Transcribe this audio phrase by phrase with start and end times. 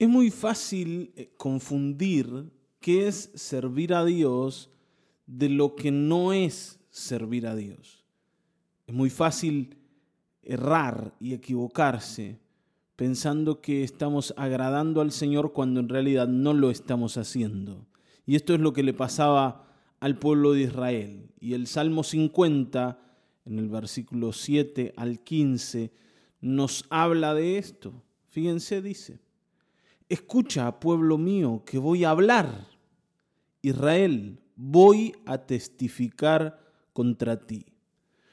[0.00, 4.70] Es muy fácil eh, confundir qué es servir a Dios
[5.26, 8.02] de lo que no es servir a Dios.
[8.86, 9.76] Es muy fácil
[10.42, 12.40] errar y equivocarse
[12.96, 17.86] pensando que estamos agradando al Señor cuando en realidad no lo estamos haciendo.
[18.24, 19.66] Y esto es lo que le pasaba
[20.00, 21.30] al pueblo de Israel.
[21.40, 22.98] Y el Salmo 50,
[23.44, 25.92] en el versículo 7 al 15,
[26.40, 28.02] nos habla de esto.
[28.28, 29.20] Fíjense, dice.
[30.10, 32.66] Escucha, pueblo mío, que voy a hablar.
[33.62, 36.58] Israel, voy a testificar
[36.92, 37.66] contra ti.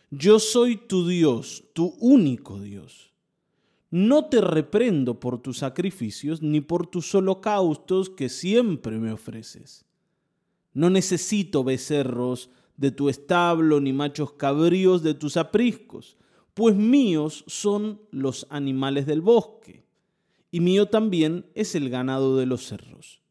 [0.09, 3.13] Yo soy tu Dios, tu único Dios.
[3.91, 9.85] No te reprendo por tus sacrificios ni por tus holocaustos que siempre me ofreces.
[10.73, 16.17] No necesito becerros de tu establo ni machos cabríos de tus apriscos,
[16.55, 19.86] pues míos son los animales del bosque
[20.51, 23.21] y mío también es el ganado de los cerros.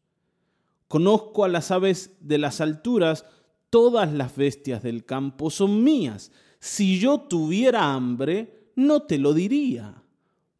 [0.87, 3.25] Conozco a las aves de las alturas,
[3.69, 6.31] todas las bestias del campo son mías.
[6.59, 10.03] Si yo tuviera hambre, no te lo diría,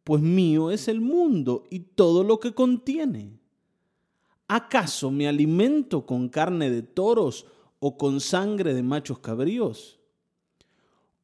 [0.04, 3.38] pues mío es el mundo y todo lo que contiene.
[4.48, 7.46] ¿Acaso me alimento con carne de toros
[7.80, 9.98] o con sangre de machos cabríos?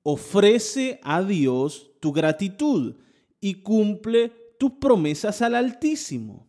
[0.03, 2.97] Ofrece a Dios tu gratitud
[3.41, 6.47] y cumple tus promesas al Altísimo.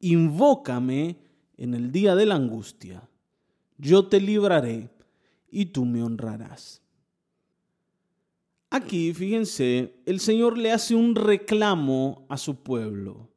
[0.00, 1.20] Invócame
[1.56, 3.08] en el día de la angustia.
[3.78, 4.90] Yo te libraré
[5.52, 6.82] y tú me honrarás.
[8.70, 13.30] Aquí, fíjense, el Señor le hace un reclamo a su pueblo.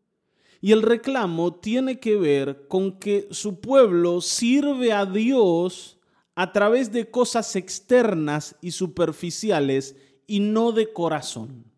[0.62, 6.00] Y el reclamo tiene que ver con que su pueblo sirve a Dios
[6.34, 9.96] a través de cosas externas y superficiales
[10.26, 11.77] y no de corazón.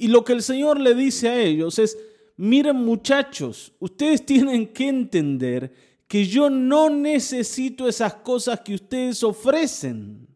[0.00, 1.98] Y lo que el Señor le dice a ellos es,
[2.38, 5.74] miren muchachos, ustedes tienen que entender
[6.08, 10.26] que yo no necesito esas cosas que ustedes ofrecen.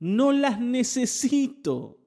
[0.00, 1.98] No las necesito.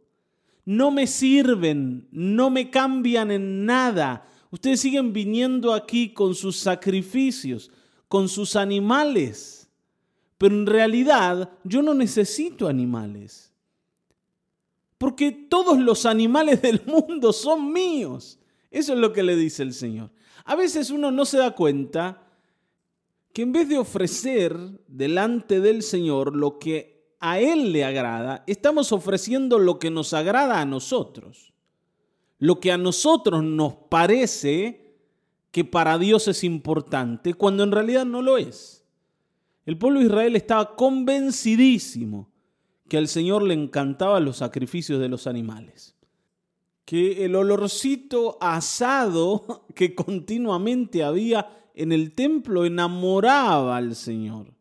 [0.66, 4.28] No me sirven, no me cambian en nada.
[4.50, 7.69] Ustedes siguen viniendo aquí con sus sacrificios,
[8.07, 9.69] con sus animales.
[10.40, 13.48] Pero en realidad yo no necesito animales
[14.99, 18.37] porque todos los animales del mundo son míos.
[18.69, 20.11] Eso es lo que le dice el Señor.
[20.43, 22.27] A veces uno no se da cuenta
[23.33, 28.91] que en vez de ofrecer delante del Señor lo que a Él le agrada, estamos
[28.91, 31.53] ofreciendo lo que nos agrada a nosotros.
[32.37, 34.97] Lo que a nosotros nos parece
[35.51, 38.85] que para Dios es importante, cuando en realidad no lo es.
[39.66, 42.29] El pueblo de Israel estaba convencidísimo
[42.89, 45.95] que al Señor le encantaban los sacrificios de los animales.
[46.83, 54.53] Que el olorcito asado que continuamente había en el templo enamoraba al Señor.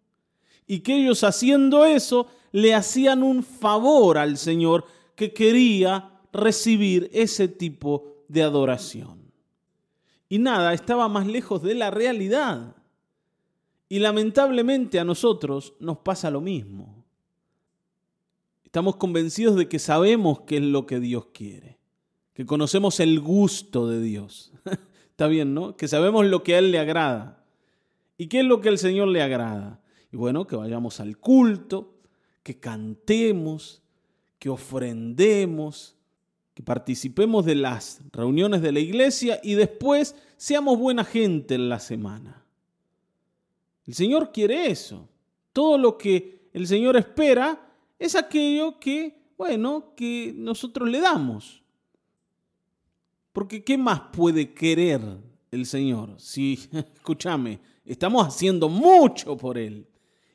[0.66, 4.84] Y que ellos haciendo eso le hacían un favor al Señor
[5.16, 9.32] que quería recibir ese tipo de adoración.
[10.28, 12.76] Y nada, estaba más lejos de la realidad.
[13.88, 16.97] Y lamentablemente a nosotros nos pasa lo mismo.
[18.68, 21.78] Estamos convencidos de que sabemos qué es lo que Dios quiere,
[22.34, 24.52] que conocemos el gusto de Dios.
[25.10, 25.74] Está bien, ¿no?
[25.74, 27.42] Que sabemos lo que a Él le agrada.
[28.18, 29.80] ¿Y qué es lo que al Señor le agrada?
[30.12, 31.94] Y bueno, que vayamos al culto,
[32.42, 33.80] que cantemos,
[34.38, 35.96] que ofrendemos,
[36.52, 41.78] que participemos de las reuniones de la iglesia y después seamos buena gente en la
[41.78, 42.44] semana.
[43.86, 45.08] El Señor quiere eso.
[45.54, 47.64] Todo lo que el Señor espera
[47.98, 51.62] es aquello que, bueno, que nosotros le damos.
[53.32, 55.00] Porque ¿qué más puede querer
[55.50, 56.14] el Señor?
[56.18, 56.58] Si,
[56.94, 59.86] escúchame, estamos haciendo mucho por Él.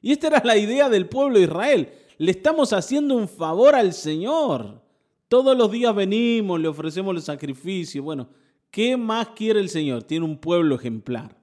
[0.02, 1.90] Y esta era la idea del pueblo de Israel.
[2.18, 4.82] Le estamos haciendo un favor al Señor.
[5.28, 8.04] Todos los días venimos, le ofrecemos el sacrificio.
[8.04, 8.30] Bueno,
[8.70, 10.04] ¿qué más quiere el Señor?
[10.04, 11.36] Tiene un pueblo ejemplar.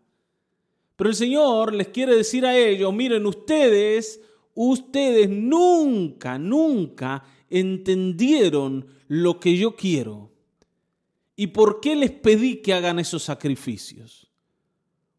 [0.96, 4.20] Pero el Señor les quiere decir a ellos, miren, ustedes
[4.54, 10.30] ustedes nunca, nunca entendieron lo que yo quiero.
[11.36, 14.30] ¿Y por qué les pedí que hagan esos sacrificios?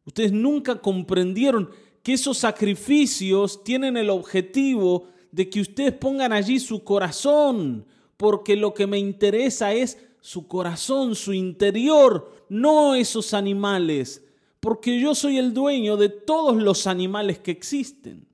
[0.06, 1.70] Ustedes nunca comprendieron
[2.04, 7.86] que esos sacrificios tienen el objetivo de que ustedes pongan allí su corazón,
[8.18, 14.24] porque lo que me interesa es su corazón, su interior, no esos animales,
[14.60, 18.28] porque yo soy el dueño de todos los animales que existen.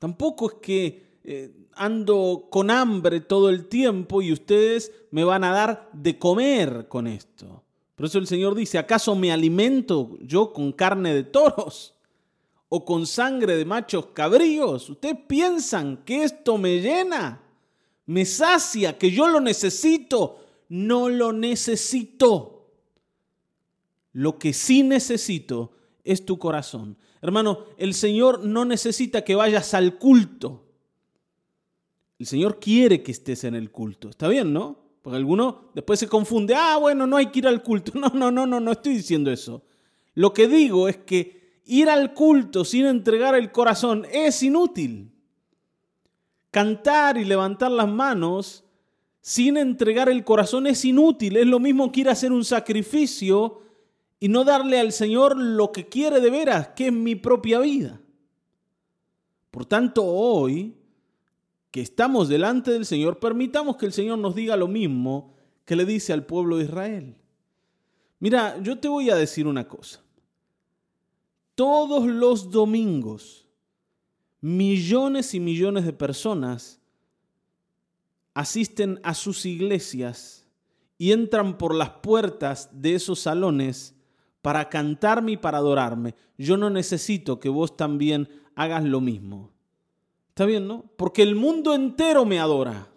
[0.00, 5.52] Tampoco es que eh, ando con hambre todo el tiempo y ustedes me van a
[5.52, 7.62] dar de comer con esto.
[7.94, 11.94] Por eso el Señor dice, ¿acaso me alimento yo con carne de toros
[12.70, 14.88] o con sangre de machos cabríos?
[14.88, 17.42] ¿Ustedes piensan que esto me llena?
[18.06, 18.96] ¿Me sacia?
[18.96, 20.38] ¿Que yo lo necesito?
[20.70, 22.70] No lo necesito.
[24.14, 25.72] Lo que sí necesito
[26.04, 26.96] es tu corazón.
[27.22, 30.66] Hermano, el Señor no necesita que vayas al culto.
[32.18, 34.08] El Señor quiere que estés en el culto.
[34.08, 34.78] ¿Está bien, no?
[35.02, 37.92] Porque alguno después se confunde, ah, bueno, no hay que ir al culto.
[37.98, 39.62] No, no, no, no, no estoy diciendo eso.
[40.14, 45.12] Lo que digo es que ir al culto sin entregar el corazón es inútil.
[46.50, 48.64] Cantar y levantar las manos
[49.20, 51.36] sin entregar el corazón es inútil.
[51.36, 53.60] Es lo mismo que ir a hacer un sacrificio
[54.20, 58.00] y no darle al Señor lo que quiere de veras, que es mi propia vida.
[59.50, 60.76] Por tanto, hoy
[61.70, 65.34] que estamos delante del Señor, permitamos que el Señor nos diga lo mismo
[65.64, 67.16] que le dice al pueblo de Israel.
[68.18, 70.02] Mira, yo te voy a decir una cosa.
[71.54, 73.48] Todos los domingos,
[74.40, 76.80] millones y millones de personas
[78.34, 80.46] asisten a sus iglesias
[80.98, 83.94] y entran por las puertas de esos salones
[84.42, 86.14] para cantarme y para adorarme.
[86.38, 89.50] Yo no necesito que vos también hagas lo mismo.
[90.28, 90.84] ¿Está bien, no?
[90.96, 92.88] Porque el mundo entero me adora.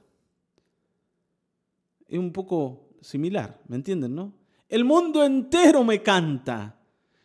[2.08, 4.34] Es un poco similar, ¿me entienden, no?
[4.70, 6.80] El mundo entero me canta.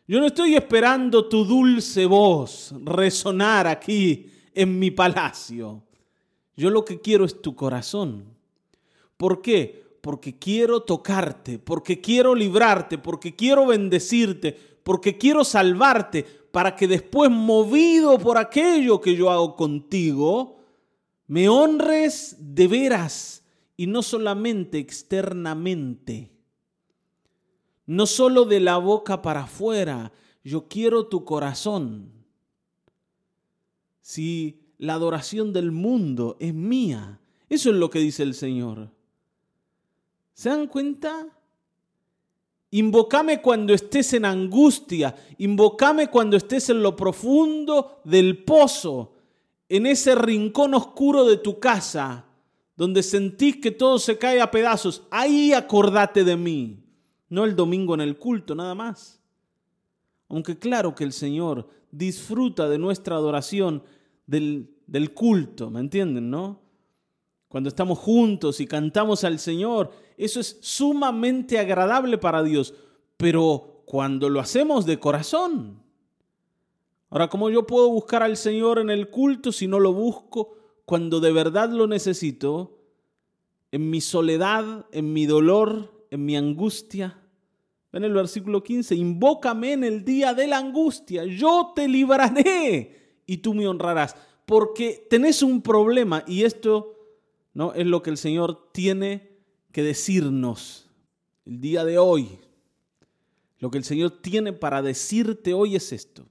[0.06, 5.82] Yo no estoy esperando tu dulce voz resonar aquí en mi palacio.
[6.56, 8.24] Yo lo que quiero es tu corazón.
[9.16, 9.84] ¿Por qué?
[10.00, 17.30] Porque quiero tocarte, porque quiero librarte, porque quiero bendecirte, porque quiero salvarte, para que después,
[17.30, 20.58] movido por aquello que yo hago contigo,
[21.26, 23.44] me honres de veras
[23.76, 26.32] y no solamente externamente.
[27.86, 30.12] No solo de la boca para afuera,
[30.42, 32.12] yo quiero tu corazón.
[34.00, 38.90] Si la adoración del mundo es mía, eso es lo que dice el Señor.
[40.38, 41.26] ¿Se dan cuenta?
[42.70, 49.16] Invocame cuando estés en angustia, invocame cuando estés en lo profundo del pozo,
[49.68, 52.24] en ese rincón oscuro de tu casa,
[52.76, 55.02] donde sentís que todo se cae a pedazos.
[55.10, 56.84] Ahí acordate de mí,
[57.28, 59.20] no el domingo en el culto, nada más.
[60.28, 63.82] Aunque claro que el Señor disfruta de nuestra adoración
[64.24, 66.60] del, del culto, ¿me entienden, no?
[67.48, 69.90] Cuando estamos juntos y cantamos al Señor,
[70.24, 72.74] eso es sumamente agradable para Dios,
[73.16, 75.82] pero cuando lo hacemos de corazón.
[77.10, 81.20] Ahora, ¿cómo yo puedo buscar al Señor en el culto si no lo busco cuando
[81.20, 82.78] de verdad lo necesito?
[83.72, 87.22] En mi soledad, en mi dolor, en mi angustia.
[87.92, 93.38] Ven el versículo 15, invócame en el día de la angustia, yo te libraré y
[93.38, 96.98] tú me honrarás, porque tenés un problema y esto
[97.58, 97.74] ¿no?
[97.74, 99.27] Es lo que el Señor tiene
[99.72, 100.88] que decirnos
[101.44, 102.38] el día de hoy.
[103.58, 106.26] Lo que el Señor tiene para decirte hoy es esto.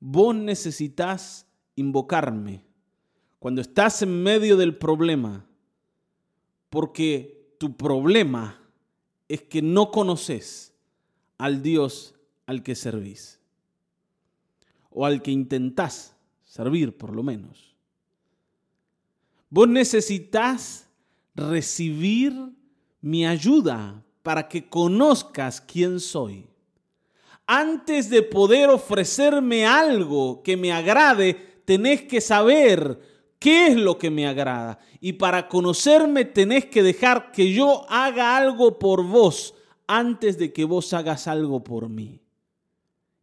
[0.00, 2.64] Vos necesitas invocarme
[3.38, 5.46] cuando estás en medio del problema,
[6.70, 8.60] porque tu problema
[9.28, 10.72] es que no conoces
[11.36, 12.14] al Dios
[12.46, 13.40] al que servís,
[14.90, 17.76] o al que intentás servir por lo menos.
[19.50, 20.87] Vos necesitas
[21.38, 22.34] recibir
[23.00, 26.46] mi ayuda para que conozcas quién soy.
[27.46, 33.00] Antes de poder ofrecerme algo que me agrade, tenés que saber
[33.38, 34.78] qué es lo que me agrada.
[35.00, 39.54] Y para conocerme tenés que dejar que yo haga algo por vos
[39.86, 42.20] antes de que vos hagas algo por mí.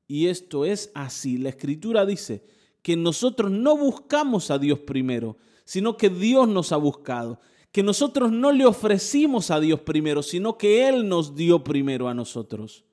[0.08, 1.38] Y esto es así.
[1.38, 2.44] La escritura dice
[2.82, 7.40] que nosotros no buscamos a Dios primero, sino que Dios nos ha buscado.
[7.76, 12.14] Que nosotros no le ofrecimos a Dios primero, sino que Él nos dio primero a
[12.14, 12.86] nosotros.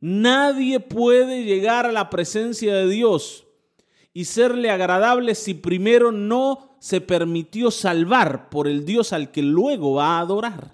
[0.00, 3.44] Nadie puede llegar a la presencia de Dios
[4.14, 9.96] y serle agradable si primero no se permitió salvar por el Dios al que luego
[9.96, 10.72] va a adorar.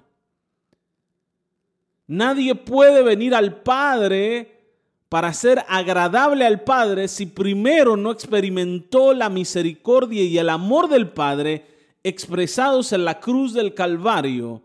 [2.07, 4.61] Nadie puede venir al Padre
[5.09, 11.09] para ser agradable al Padre si primero no experimentó la misericordia y el amor del
[11.09, 14.63] Padre expresados en la cruz del Calvario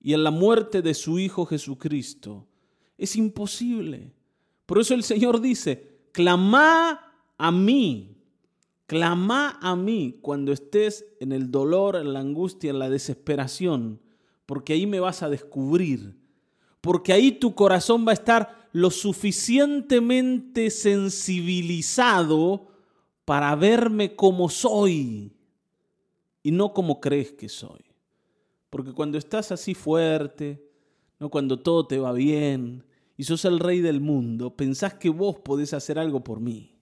[0.00, 2.46] y en la muerte de su Hijo Jesucristo.
[2.96, 4.12] Es imposible.
[4.66, 8.16] Por eso el Señor dice, clama a mí,
[8.86, 14.00] clama a mí cuando estés en el dolor, en la angustia, en la desesperación,
[14.46, 16.20] porque ahí me vas a descubrir
[16.80, 22.68] porque ahí tu corazón va a estar lo suficientemente sensibilizado
[23.24, 25.32] para verme como soy
[26.42, 27.84] y no como crees que soy.
[28.70, 30.64] Porque cuando estás así fuerte,
[31.18, 32.84] no cuando todo te va bien
[33.16, 36.76] y sos el rey del mundo, pensás que vos podés hacer algo por mí.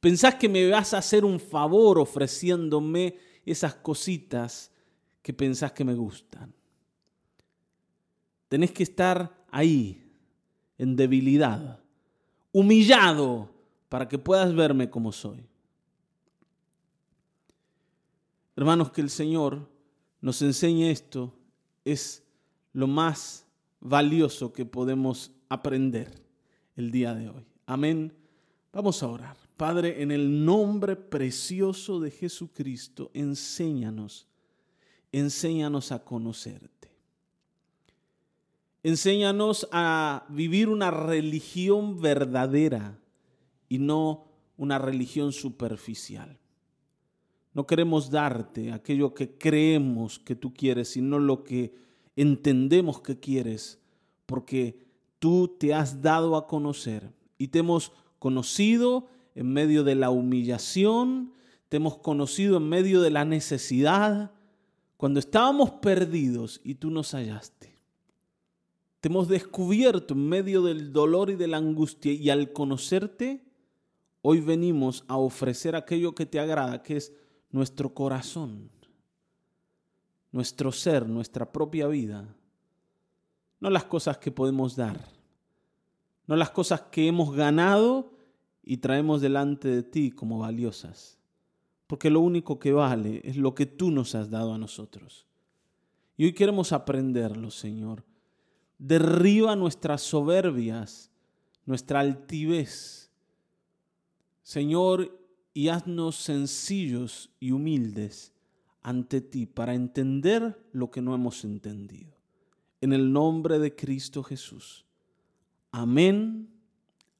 [0.00, 4.70] Pensás que me vas a hacer un favor ofreciéndome esas cositas
[5.22, 6.54] que pensás que me gustan.
[8.48, 10.10] Tenés que estar ahí,
[10.78, 11.80] en debilidad,
[12.52, 13.50] humillado,
[13.88, 15.46] para que puedas verme como soy.
[18.60, 19.70] Hermanos, que el Señor
[20.20, 21.32] nos enseñe esto
[21.82, 22.22] es
[22.74, 23.46] lo más
[23.80, 26.22] valioso que podemos aprender
[26.76, 27.46] el día de hoy.
[27.64, 28.12] Amén.
[28.70, 29.38] Vamos a orar.
[29.56, 34.26] Padre, en el nombre precioso de Jesucristo, enséñanos,
[35.10, 36.92] enséñanos a conocerte.
[38.82, 42.98] Enséñanos a vivir una religión verdadera
[43.70, 44.26] y no
[44.58, 46.39] una religión superficial.
[47.52, 51.74] No queremos darte aquello que creemos que tú quieres, sino lo que
[52.16, 53.80] entendemos que quieres,
[54.26, 54.86] porque
[55.18, 61.32] tú te has dado a conocer y te hemos conocido en medio de la humillación,
[61.68, 64.32] te hemos conocido en medio de la necesidad,
[64.96, 67.78] cuando estábamos perdidos y tú nos hallaste.
[69.00, 73.42] Te hemos descubierto en medio del dolor y de la angustia y al conocerte,
[74.20, 77.14] hoy venimos a ofrecer aquello que te agrada, que es
[77.50, 78.70] nuestro corazón,
[80.32, 82.34] nuestro ser, nuestra propia vida.
[83.60, 84.98] No las cosas que podemos dar,
[86.26, 88.12] no las cosas que hemos ganado
[88.62, 91.18] y traemos delante de ti como valiosas.
[91.86, 95.26] Porque lo único que vale es lo que tú nos has dado a nosotros.
[96.16, 98.04] Y hoy queremos aprenderlo, Señor.
[98.78, 101.10] Derriba nuestras soberbias,
[101.66, 103.10] nuestra altivez.
[104.42, 105.19] Señor,
[105.52, 108.32] y haznos sencillos y humildes
[108.82, 112.16] ante ti para entender lo que no hemos entendido.
[112.80, 114.86] En el nombre de Cristo Jesús.
[115.70, 116.48] Amén,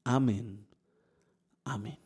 [0.03, 0.65] amén,
[1.63, 1.99] amén.